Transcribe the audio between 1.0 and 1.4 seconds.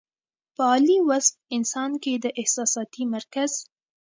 وصف